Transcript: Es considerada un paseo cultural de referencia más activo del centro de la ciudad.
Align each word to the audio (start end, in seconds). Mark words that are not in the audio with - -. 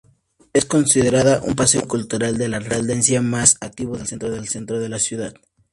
Es 0.51 0.65
considerada 0.65 1.43
un 1.43 1.55
paseo 1.55 1.87
cultural 1.87 2.35
de 2.35 2.47
referencia 2.47 3.21
más 3.21 3.57
activo 3.61 3.99
del 3.99 4.07
centro 4.47 4.79
de 4.79 4.89
la 4.89 4.97
ciudad. 4.97 5.35